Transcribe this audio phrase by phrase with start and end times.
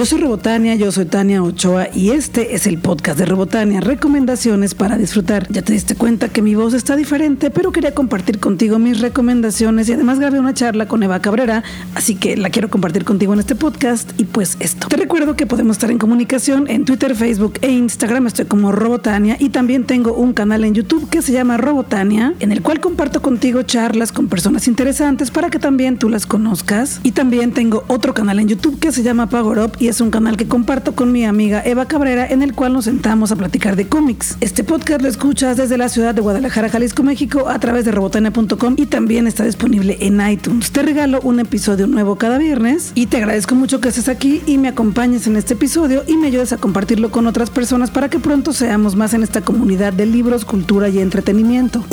[0.00, 4.74] Yo soy Robotania, yo soy Tania Ochoa y este es el podcast de Robotania, recomendaciones
[4.74, 5.46] para disfrutar.
[5.50, 9.90] Ya te diste cuenta que mi voz está diferente, pero quería compartir contigo mis recomendaciones
[9.90, 13.40] y además grabé una charla con Eva Cabrera, así que la quiero compartir contigo en
[13.40, 14.88] este podcast y pues esto.
[14.88, 19.36] Te recuerdo que podemos estar en comunicación en Twitter, Facebook e Instagram, estoy como Robotania
[19.38, 23.20] y también tengo un canal en YouTube que se llama Robotania, en el cual comparto
[23.20, 27.00] contigo charlas con personas interesantes para que también tú las conozcas.
[27.02, 30.36] Y también tengo otro canal en YouTube que se llama Power Up es un canal
[30.36, 33.88] que comparto con mi amiga Eva Cabrera en el cual nos sentamos a platicar de
[33.88, 34.36] cómics.
[34.40, 38.76] Este podcast lo escuchas desde la ciudad de Guadalajara, Jalisco, México a través de robotania.com
[38.76, 40.70] y también está disponible en iTunes.
[40.70, 44.58] Te regalo un episodio nuevo cada viernes y te agradezco mucho que estés aquí y
[44.58, 48.20] me acompañes en este episodio y me ayudes a compartirlo con otras personas para que
[48.20, 51.84] pronto seamos más en esta comunidad de libros, cultura y entretenimiento.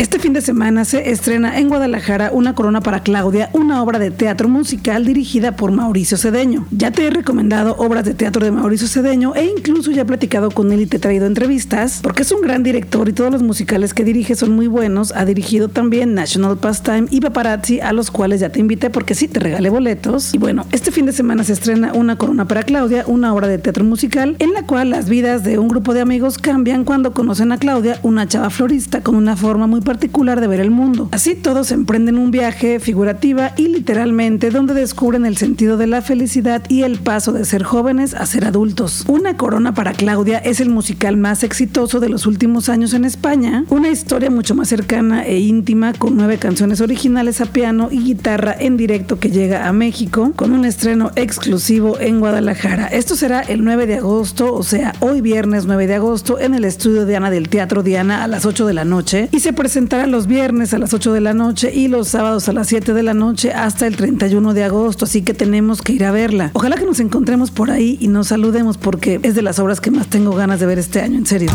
[0.00, 4.10] Este fin de semana se estrena en Guadalajara Una Corona para Claudia, una obra de
[4.10, 6.66] teatro musical dirigida por Mauricio Cedeño.
[6.70, 10.52] Ya te he recomendado obras de teatro de Mauricio Cedeño e incluso ya he platicado
[10.52, 13.42] con él y te he traído entrevistas, porque es un gran director y todos los
[13.42, 15.12] musicales que dirige son muy buenos.
[15.14, 19.28] Ha dirigido también National Pastime y Paparazzi, a los cuales ya te invité porque sí
[19.28, 20.32] te regalé boletos.
[20.32, 23.58] Y bueno, este fin de semana se estrena Una Corona para Claudia, una obra de
[23.58, 27.52] teatro musical en la cual las vidas de un grupo de amigos cambian cuando conocen
[27.52, 31.08] a Claudia, una chava florista con una forma muy particular de ver el mundo.
[31.10, 36.62] Así todos emprenden un viaje figurativa y literalmente donde descubren el sentido de la felicidad
[36.68, 39.04] y el paso de ser jóvenes a ser adultos.
[39.08, 43.64] Una corona para Claudia es el musical más exitoso de los últimos años en España,
[43.68, 48.54] una historia mucho más cercana e íntima con nueve canciones originales a piano y guitarra
[48.56, 52.86] en directo que llega a México con un estreno exclusivo en Guadalajara.
[52.86, 56.64] Esto será el 9 de agosto, o sea, hoy viernes 9 de agosto en el
[56.64, 60.06] estudio Diana del Teatro Diana a las 8 de la noche y se presenta presentará
[60.06, 63.02] los viernes a las 8 de la noche y los sábados a las 7 de
[63.02, 66.50] la noche hasta el 31 de agosto, así que tenemos que ir a verla.
[66.52, 69.90] Ojalá que nos encontremos por ahí y nos saludemos porque es de las obras que
[69.90, 71.50] más tengo ganas de ver este año, en serio.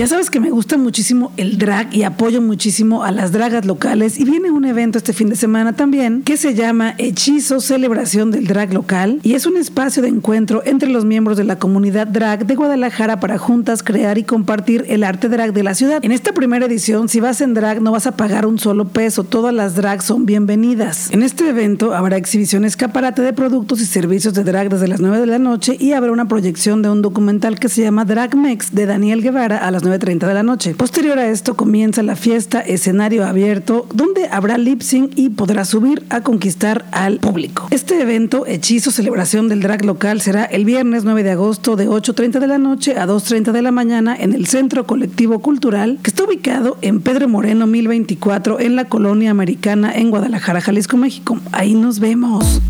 [0.00, 4.18] Ya sabes que me gusta muchísimo el drag y apoyo muchísimo a las dragas locales
[4.18, 8.46] y viene un evento este fin de semana también que se llama Hechizo Celebración del
[8.46, 12.46] Drag Local y es un espacio de encuentro entre los miembros de la comunidad drag
[12.46, 16.02] de Guadalajara para juntas crear y compartir el arte drag de la ciudad.
[16.02, 19.24] En esta primera edición, si vas en drag no vas a pagar un solo peso,
[19.24, 21.10] todas las drags son bienvenidas.
[21.10, 25.18] En este evento habrá exhibición escaparate de productos y servicios de drag desde las 9
[25.18, 28.74] de la noche y habrá una proyección de un documental que se llama Drag Mex
[28.74, 30.74] de Daniel Guevara a las 9.30 de la noche.
[30.74, 36.04] Posterior a esto comienza la fiesta escenario abierto donde habrá lip sync y podrá subir
[36.10, 37.66] a conquistar al público.
[37.70, 42.38] Este evento, hechizo celebración del drag local, será el viernes 9 de agosto de 8.30
[42.38, 46.24] de la noche a 2.30 de la mañana en el Centro Colectivo Cultural que está
[46.24, 51.38] ubicado en Pedro Moreno 1024 en la colonia americana en Guadalajara, Jalisco, México.
[51.52, 52.60] Ahí nos vemos.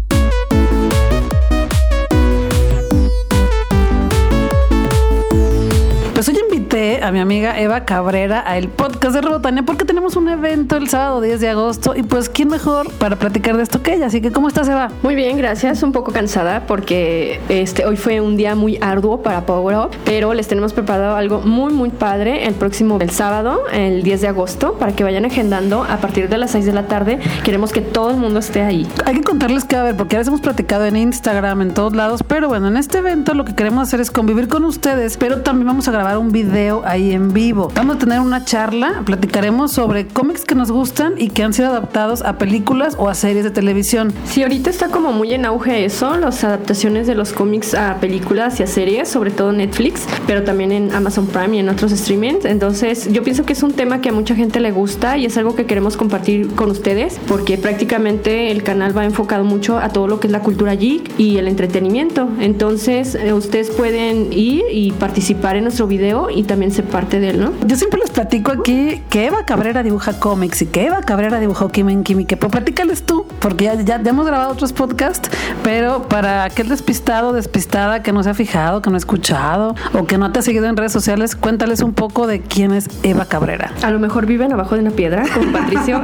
[7.10, 10.88] A mi amiga Eva Cabrera a el podcast de Robotania porque tenemos un evento el
[10.88, 14.06] sábado 10 de agosto y pues quién mejor para platicar de esto que ella.
[14.06, 14.92] Así que ¿cómo estás Eva?
[15.02, 15.82] Muy bien, gracias.
[15.82, 20.34] Un poco cansada porque este hoy fue un día muy arduo para Power Up, pero
[20.34, 24.74] les tenemos preparado algo muy muy padre el próximo el sábado, el 10 de agosto,
[24.74, 27.18] para que vayan agendando a partir de las 6 de la tarde.
[27.42, 28.86] Queremos que todo el mundo esté ahí.
[29.04, 31.96] Hay que contarles que a ver, porque a veces hemos platicado en Instagram, en todos
[31.96, 35.40] lados, pero bueno, en este evento lo que queremos hacer es convivir con ustedes, pero
[35.40, 37.72] también vamos a grabar un video ahí en vivo.
[37.74, 41.68] Vamos a tener una charla, platicaremos sobre cómics que nos gustan y que han sido
[41.68, 44.12] adaptados a películas o a series de televisión.
[44.26, 48.60] Sí, ahorita está como muy en auge eso, las adaptaciones de los cómics a películas
[48.60, 52.44] y a series, sobre todo Netflix, pero también en Amazon Prime y en otros streamings.
[52.44, 55.36] Entonces, yo pienso que es un tema que a mucha gente le gusta y es
[55.36, 60.06] algo que queremos compartir con ustedes porque prácticamente el canal va enfocado mucho a todo
[60.06, 62.28] lo que es la cultura geek y el entretenimiento.
[62.40, 67.30] Entonces, eh, ustedes pueden ir y participar en nuestro video y también ser parte de
[67.30, 67.52] él, ¿no?
[67.66, 71.68] Yo siempre les platico aquí que Eva Cabrera dibuja cómics y que Eva Cabrera dibujó
[71.68, 75.30] Kim en Kimi, que pues platícales tú, porque ya, ya, hemos grabado otros podcasts,
[75.62, 80.06] pero para aquel despistado, despistada que no se ha fijado, que no ha escuchado o
[80.06, 83.26] que no te ha seguido en redes sociales, cuéntales un poco de quién es Eva
[83.26, 83.72] Cabrera.
[83.82, 86.00] A lo mejor viven abajo de una piedra, como Patricio.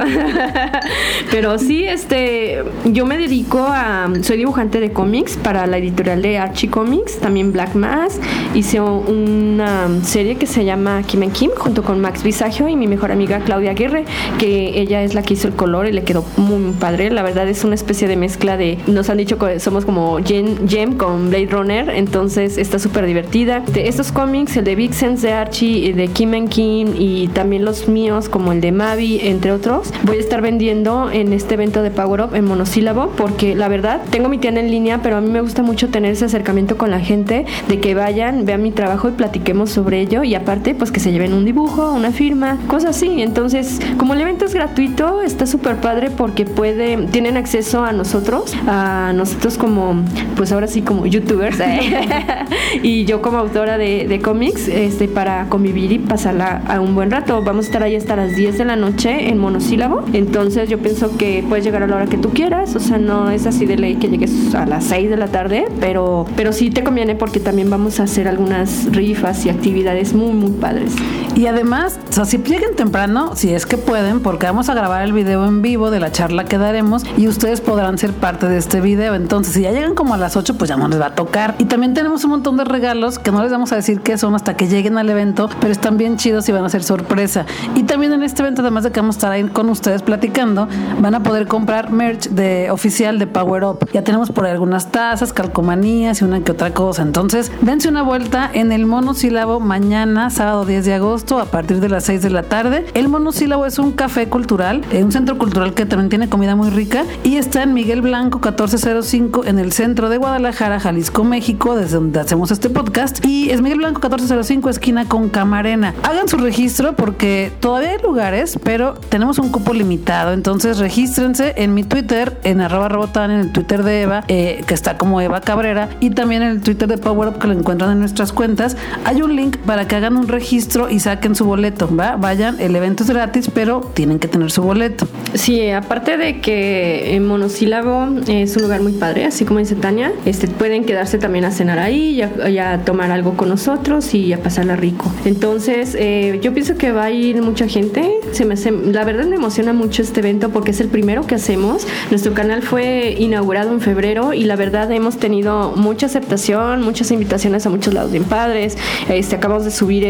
[1.31, 6.37] pero sí, este, yo me dedico a, soy dibujante de cómics para la editorial de
[6.37, 8.19] Archie Comics, también Black Mass,
[8.53, 13.11] hice una serie que se llama Kim Kim, junto con Max Visagio y mi mejor
[13.11, 14.05] amiga Claudia Aguirre,
[14.37, 17.09] que ella es la que hizo el color y le quedó muy, padre.
[17.09, 20.97] La verdad es una especie de mezcla de, nos han dicho que somos como Gem
[20.97, 23.61] con Blade Runner, entonces está súper divertida.
[23.61, 28.29] De estos cómics, el de Vixens de Archie, de Kim Kim y también los míos
[28.29, 32.21] como el de Mavi, entre otros, voy a estar vendiendo en este evento de Power
[32.21, 35.41] Up en monosílabo porque la verdad tengo mi tienda en línea, pero a mí me
[35.41, 39.11] gusta mucho tener ese acercamiento con la gente, de que vayan, vean mi trabajo y
[39.11, 43.21] platiquemos sobre ello y aparte pues que se lleven un dibujo, una firma, cosas así.
[43.21, 48.53] Entonces, como el evento es gratuito, está súper padre porque puede, tienen acceso a nosotros,
[48.67, 50.03] a nosotros como,
[50.35, 51.57] pues ahora sí como youtubers
[52.83, 57.11] y yo como autora de, de cómics, este, para convivir y pasarla a un buen
[57.11, 57.41] rato.
[57.43, 60.03] Vamos a estar ahí hasta las 10 de la noche en monosílabo.
[60.13, 63.29] Entonces yo pienso que puedes llegar a la hora que tú quieras, o sea, no
[63.29, 66.69] es así de ley que llegues a las 6 de la tarde, pero, pero sí
[66.69, 70.93] te conviene porque también vamos a hacer algunas rifas y actividades muy, muy padres.
[71.35, 75.03] Y además, o sea, si lleguen temprano, si es que pueden, porque vamos a grabar
[75.03, 78.57] el video en vivo de la charla que daremos y ustedes podrán ser parte de
[78.57, 79.13] este video.
[79.13, 81.55] Entonces, si ya llegan como a las 8, pues ya no les va a tocar.
[81.59, 84.35] Y también tenemos un montón de regalos que no les vamos a decir qué son
[84.35, 87.45] hasta que lleguen al evento, pero están bien chidos y van a ser sorpresa.
[87.75, 90.67] Y también en este evento, además de que vamos a estar ahí con ustedes platicando,
[90.99, 93.89] van a poder comprar merch de oficial de Power Up.
[93.93, 97.01] Ya tenemos por ahí algunas tazas, calcomanías y una que otra cosa.
[97.01, 101.89] Entonces, dense una vuelta en el monosílabo mañana, sábado 10 de agosto, a partir de
[101.89, 102.85] las 6 de la tarde.
[102.93, 106.69] El monosílabo es un café cultural, eh, un centro cultural que también tiene comida muy
[106.69, 111.95] rica y está en Miguel Blanco 1405 en el centro de Guadalajara, Jalisco, México, desde
[111.95, 113.25] donde hacemos este podcast.
[113.25, 115.95] Y es Miguel Blanco 1405, esquina con Camarena.
[116.03, 120.33] Hagan su registro porque todavía hay lugares, pero tenemos un cupo limitado.
[120.33, 124.75] Entonces regístrense en mi Twitter, en arroba robotan, en el Twitter de Eva, eh, que
[124.75, 127.91] está como Eva Cabrera, y también en el Twitter de Power Up que lo encuentran
[127.93, 128.77] en nuestras cuentas.
[129.03, 132.15] Hay un link para que hagan un registro y saquen su boleto, ¿va?
[132.15, 135.07] Vayan, el evento es gratis, pero tienen que tener su boleto.
[135.33, 140.11] Sí, aparte de que en Monosílabo es un lugar muy padre, así como dice Tania,
[140.25, 144.41] este, pueden quedarse también a cenar ahí, y a, tomar algo con nosotros y a
[144.41, 145.11] pasarla rico.
[145.25, 148.19] Entonces, eh, yo pienso que va a ir mucha gente.
[148.31, 148.55] Se me
[148.91, 151.87] la verdad me emociona mucho este evento porque es el primero que hacemos.
[152.09, 157.65] Nuestro canal fue inaugurado en febrero y la verdad hemos tenido mucha aceptación, muchas invitaciones
[157.65, 158.77] a muchos lados bien padres.
[159.09, 160.03] Este, acabamos de subir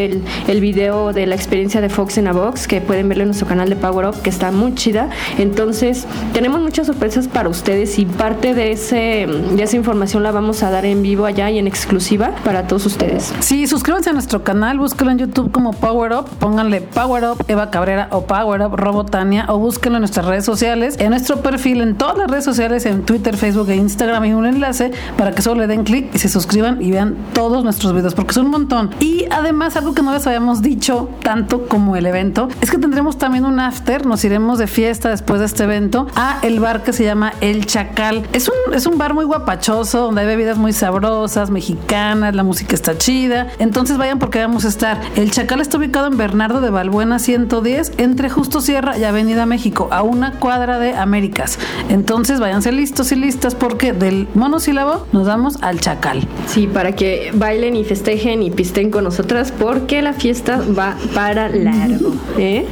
[0.48, 3.48] el, video de la experiencia de Fox en a Box que pueden verlo en nuestro
[3.48, 5.10] canal de Power Up que está muy chida.
[5.38, 10.64] Entonces, tenemos muchas sorpresas para ustedes y parte de, ese, de esa información la vamos
[10.64, 13.34] a dar en vivo allá y en exclusiva para todos ustedes.
[13.40, 17.70] Sí, suscríbanse a nuestro canal, búsquenlo en YouTube como Power Up, pónganle Power Up Eva
[17.70, 21.96] Cabrera o Power Up Robotania o búsquenlo en nuestras redes sociales, en nuestro perfil en
[21.96, 25.62] todas las redes sociales, en Twitter, Facebook e Instagram y un enlace para que solo
[25.62, 28.90] le den clic y se suscriban y vean todos nuestros videos porque son un montón.
[29.00, 33.46] Y además algo no les habíamos dicho tanto como el evento es que tendremos también
[33.46, 37.04] un after, nos iremos de fiesta después de este evento a el bar que se
[37.04, 38.26] llama El Chacal.
[38.34, 42.76] Es un, es un bar muy guapachoso donde hay bebidas muy sabrosas, mexicanas, la música
[42.76, 43.48] está chida.
[43.60, 45.00] Entonces vayan porque vamos a estar.
[45.16, 49.88] El Chacal está ubicado en Bernardo de Balbuena 110 entre Justo Sierra y Avenida México,
[49.92, 51.60] a una cuadra de Américas.
[51.90, 56.28] Entonces váyanse listos y listas porque del monosílabo nos damos al Chacal.
[56.48, 61.50] Sí, para que bailen y festejen y pisten con nosotras porque la fiesta va para
[61.50, 62.14] largo.
[62.38, 62.66] ¿eh?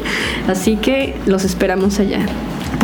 [0.48, 2.26] Así que los esperamos allá.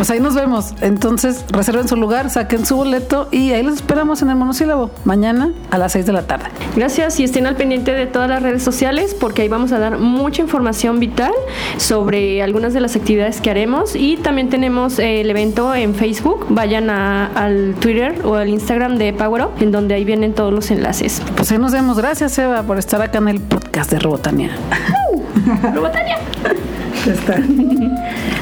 [0.02, 0.74] Pues ahí nos vemos.
[0.82, 5.52] Entonces, reserven su lugar, saquen su boleto y ahí los esperamos en el monosílabo mañana
[5.70, 6.46] a las 6 de la tarde.
[6.76, 10.00] Gracias y estén al pendiente de todas las redes sociales porque ahí vamos a dar
[10.00, 11.32] mucha información vital
[11.78, 16.48] sobre algunas de las actividades que haremos y también tenemos el evento en Facebook.
[16.50, 20.72] Vayan al Twitter o al Instagram de Power Up en donde ahí vienen todos los
[20.72, 21.22] enlaces.
[21.36, 22.00] Pues ahí nos vemos.
[22.00, 24.50] Gracias Eva por estar acá en el podcast de Robotania.
[25.76, 26.18] Robotania.
[27.06, 27.38] está.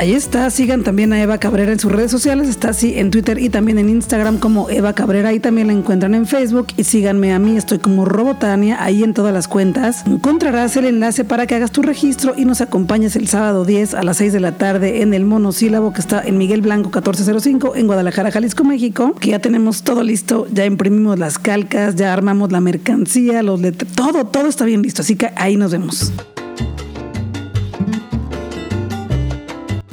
[0.00, 3.40] Ahí está, sigan también a Eva Cabrera en sus redes sociales, está así en Twitter
[3.40, 7.32] y también en Instagram como Eva Cabrera, ahí también la encuentran en Facebook y síganme
[7.32, 10.06] a mí, estoy como Robotania, ahí en todas las cuentas.
[10.06, 14.04] Encontrarás el enlace para que hagas tu registro y nos acompañes el sábado 10 a
[14.04, 17.88] las 6 de la tarde en el monosílabo que está en Miguel Blanco 1405 en
[17.88, 22.60] Guadalajara, Jalisco, México, que ya tenemos todo listo, ya imprimimos las calcas, ya armamos la
[22.60, 26.12] mercancía, los letras, todo, todo está bien listo, así que ahí nos vemos.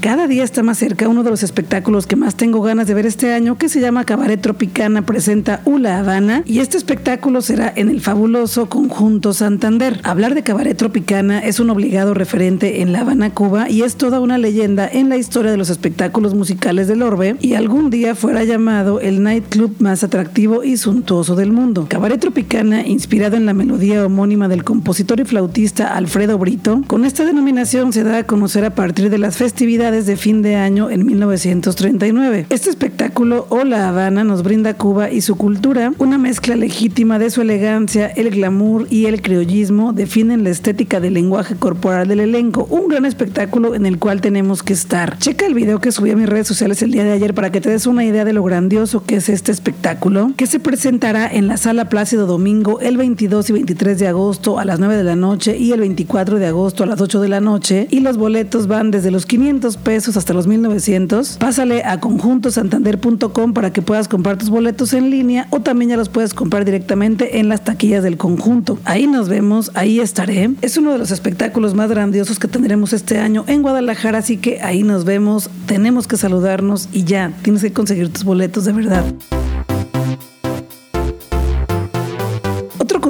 [0.06, 3.08] Cada día está más cerca uno de los espectáculos que más tengo ganas de ver
[3.08, 7.90] este año, que se llama Cabaret Tropicana presenta Ula Habana, y este espectáculo será en
[7.90, 10.00] el fabuloso Conjunto Santander.
[10.04, 14.20] Hablar de Cabaret Tropicana es un obligado referente en La Habana, Cuba, y es toda
[14.20, 18.44] una leyenda en la historia de los espectáculos musicales del Orbe, y algún día fuera
[18.44, 21.88] llamado el nightclub más atractivo y suntuoso del mundo.
[21.90, 27.26] Cabaret Tropicana, inspirado en la melodía homónima del compositor y flautista Alfredo Brito, con esta
[27.26, 31.06] denominación se da a conocer a partir de las festividades de fin de año en
[31.06, 32.48] 1939.
[32.50, 37.30] Este espectáculo o La Habana nos brinda Cuba y su cultura, una mezcla legítima de
[37.30, 42.68] su elegancia, el glamour y el criollismo definen la estética del lenguaje corporal del elenco,
[42.70, 45.18] un gran espectáculo en el cual tenemos que estar.
[45.18, 47.62] Checa el video que subí a mis redes sociales el día de ayer para que
[47.62, 51.48] te des una idea de lo grandioso que es este espectáculo, que se presentará en
[51.48, 55.16] la Sala Plácido Domingo el 22 y 23 de agosto a las 9 de la
[55.16, 58.68] noche y el 24 de agosto a las 8 de la noche y los boletos
[58.68, 61.38] van desde los 500 pesos hasta los 1900.
[61.38, 66.10] Pásale a conjuntosantander.com para que puedas comprar tus boletos en línea o también ya los
[66.10, 68.78] puedes comprar directamente en las taquillas del conjunto.
[68.84, 70.50] Ahí nos vemos, ahí estaré.
[70.62, 74.60] Es uno de los espectáculos más grandiosos que tendremos este año en Guadalajara, así que
[74.62, 75.50] ahí nos vemos.
[75.68, 79.06] Tenemos que saludarnos y ya, tienes que conseguir tus boletos de verdad.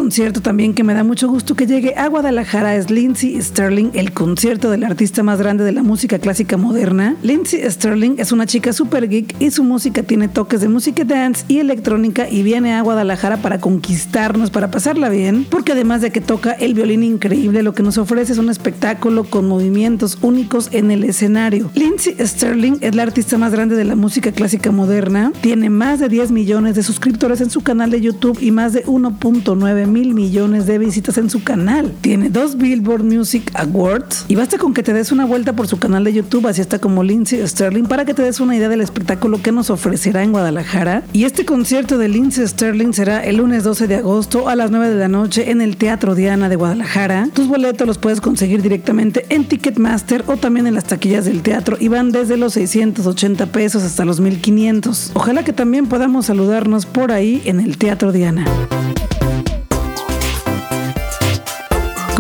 [0.06, 4.14] Concierto también que me da mucho gusto que llegue a Guadalajara es Lindsay Sterling, el
[4.14, 7.16] concierto del artista más grande de la música clásica moderna.
[7.24, 11.44] Lindsay Sterling es una chica super geek y su música tiene toques de música dance
[11.48, 16.22] y electrónica y viene a Guadalajara para conquistarnos, para pasarla bien, porque además de que
[16.22, 20.92] toca el violín increíble, lo que nos ofrece es un espectáculo con movimientos únicos en
[20.92, 21.72] el escenario.
[21.74, 26.10] Lindsay Sterling es la artista más grande de la música clásica moderna, tiene más de
[26.10, 30.66] 10 millones de suscriptores en su canal de YouTube y más de 1.9 mil millones
[30.66, 31.90] de visitas en su canal.
[32.02, 35.80] Tiene dos Billboard Music Awards y basta con que te des una vuelta por su
[35.80, 38.82] canal de YouTube, así está como Lindsay Sterling, para que te des una idea del
[38.82, 41.04] espectáculo que nos ofrecerá en Guadalajara.
[41.14, 44.90] Y este concierto de Lindsay Sterling será el lunes 12 de agosto a las 9
[44.90, 47.30] de la noche en el Teatro Diana de Guadalajara.
[47.34, 51.78] Tus boletos los puedes conseguir directamente en Ticketmaster o también en las taquillas del teatro
[51.80, 55.12] y van desde los 680 pesos hasta los 1500.
[55.14, 58.46] Ojalá que también podamos saludarnos por ahí en el Teatro Diana.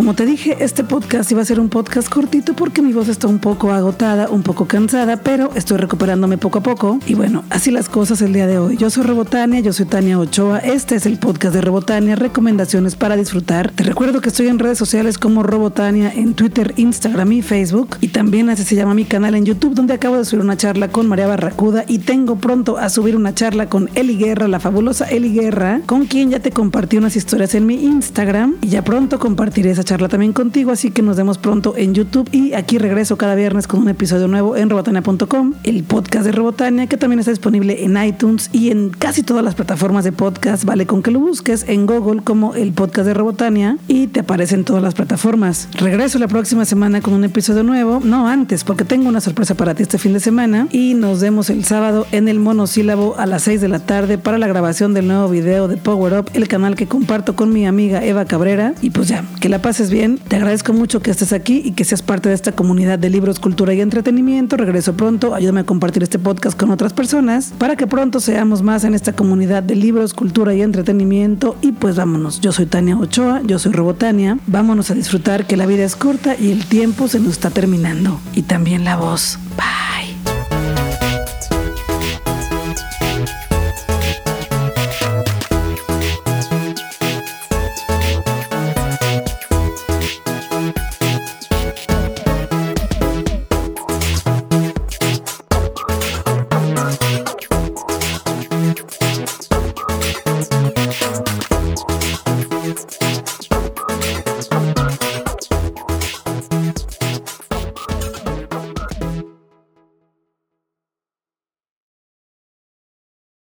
[0.05, 3.25] Como te dije, este podcast iba a ser un podcast cortito porque mi voz está
[3.25, 7.00] un poco agotada, un poco cansada, pero estoy recuperándome poco a poco.
[7.07, 8.77] Y bueno, así las cosas el día de hoy.
[8.77, 10.59] Yo soy Rebotania, yo soy Tania Ochoa.
[10.59, 13.71] Este es el podcast de Rebotania, recomendaciones para disfrutar.
[13.71, 17.97] Te recuerdo que estoy en redes sociales como Robotania en Twitter, Instagram y Facebook.
[18.00, 20.89] Y también así se llama mi canal en YouTube, donde acabo de subir una charla
[20.89, 25.05] con María Barracuda y tengo pronto a subir una charla con Eli Guerra, la fabulosa
[25.05, 29.17] Eli Guerra, con quien ya te compartí unas historias en mi Instagram y ya pronto
[29.17, 32.30] compartiré esa charla también contigo, así que nos vemos pronto en YouTube.
[32.32, 36.88] Y aquí regreso cada viernes con un episodio nuevo en robotania.com, el podcast de Robotania
[36.88, 40.86] que también está disponible en iTunes y en casi todas las plataformas de podcast, vale
[40.86, 44.66] con que lo busques en Google como el podcast de Robotania y te aparece en
[44.66, 45.70] todas las plataformas.
[45.74, 49.75] Regreso la próxima semana con un episodio nuevo, no antes, porque tengo una sorpresa para
[49.75, 50.68] ti este fin de semana.
[50.72, 54.38] Y nos vemos el sábado en el monosílabo a las 6 de la tarde para
[54.38, 58.04] la grabación del nuevo video de Power Up, el canal que comparto con mi amiga
[58.04, 58.74] Eva Cabrera.
[58.82, 62.01] Y pues ya, que la bien te agradezco mucho que estés aquí y que seas
[62.01, 64.58] parte de esta comunidad de libros, cultura y entretenimiento.
[64.58, 65.36] Regreso pronto.
[65.36, 69.13] Ayúdame a compartir este podcast con otras personas para que pronto seamos más en esta
[69.13, 71.56] comunidad de libros, cultura y entretenimiento.
[71.62, 72.42] Y pues vámonos.
[72.42, 74.38] Yo soy Tania Ochoa, yo soy Robotania.
[74.48, 78.20] Vámonos a disfrutar que la vida es corta y el tiempo se nos está terminando.
[78.34, 79.38] Y también la voz.
[79.58, 80.14] Bye.